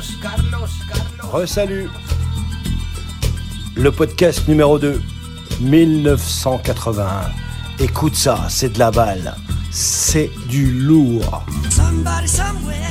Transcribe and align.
Carlos, 0.00 0.66
Carlos, 0.88 1.46
Carlos. 1.46 1.88
Le 3.76 3.92
podcast 3.92 4.48
numéro 4.48 4.78
2, 4.78 5.00
1981. 5.60 7.30
Écoute 7.78 8.14
ça, 8.14 8.46
c'est 8.48 8.70
de 8.70 8.78
la 8.78 8.90
balle. 8.90 9.34
C'est 9.70 10.30
du 10.48 10.70
lourd. 10.70 11.44
Somebody, 11.70 12.28
somewhere. 12.28 12.89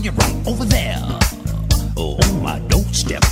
on 0.00 0.04
your 0.04 0.14
right 0.14 0.46
over 0.46 0.64
there. 0.64 0.98
Oh, 1.96 2.16
my, 2.42 2.58
don't 2.68 2.94
step 2.94 3.22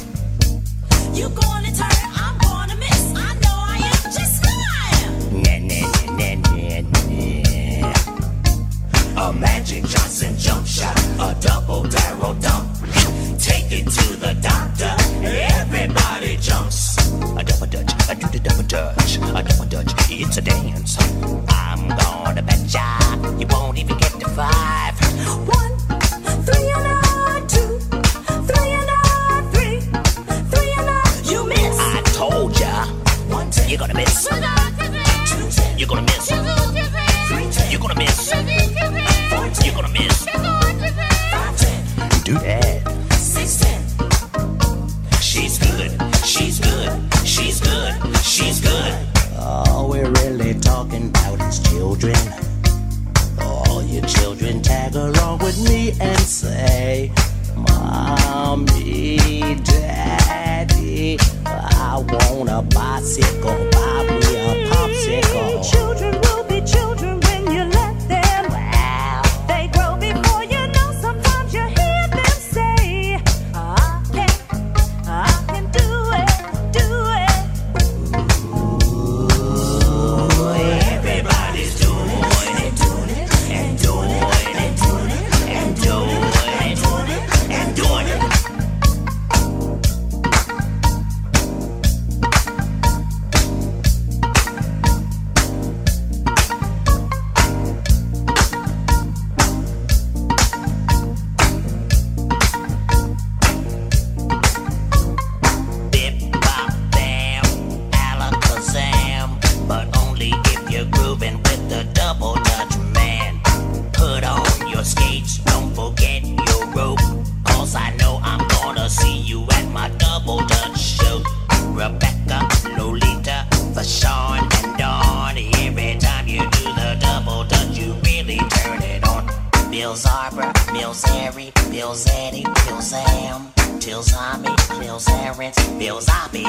Rebecca, 121.79 122.41
Lolita, 122.77 123.47
Fashawn, 123.73 124.41
and 124.65 124.77
Dawn. 124.77 125.39
Every 125.59 125.97
time 126.01 126.27
you 126.27 126.41
do 126.41 126.65
the 126.75 126.97
double 126.99 127.45
dutch, 127.45 127.79
you 127.79 127.95
really 128.03 128.39
turn 128.51 128.83
it 128.83 129.07
on. 129.07 129.25
Bill 129.71 129.95
Arbor, 130.11 130.53
Bill 130.73 130.93
Harry, 130.93 131.53
Bill 131.71 131.95
Eddie, 132.11 132.43
Bill 132.67 132.83
Sam, 132.83 133.53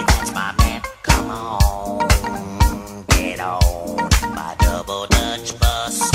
that's 0.08 0.34
my 0.34 0.52
man. 0.58 0.82
Come 1.04 1.30
on, 1.30 2.08
get 3.10 3.40
on 3.40 4.10
my 4.34 4.56
double 4.60 5.06
dutch 5.06 5.60
bus. 5.60 6.10